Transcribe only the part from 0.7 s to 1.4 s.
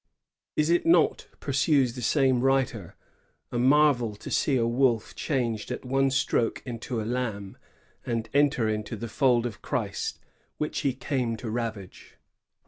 it not,"